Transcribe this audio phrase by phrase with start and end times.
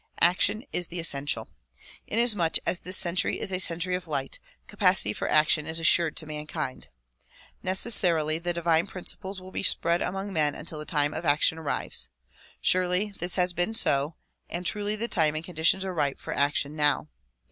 [0.21, 1.47] Action is the essential.
[2.07, 6.25] Inasmuch as this century is a century of light, capacity for action is assured to
[6.25, 6.87] mankind.
[7.61, 12.09] Necessarily the divine principles will be spread among men until the time of action arrives.
[12.61, 14.15] Surely this has been so
[14.49, 17.07] and truly the time and conditions are ripe for action now.